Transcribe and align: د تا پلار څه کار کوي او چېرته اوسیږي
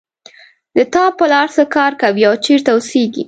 د 0.75 0.77
تا 0.93 1.05
پلار 1.17 1.47
څه 1.55 1.63
کار 1.75 1.91
کوي 2.01 2.23
او 2.29 2.35
چېرته 2.45 2.69
اوسیږي 2.73 3.19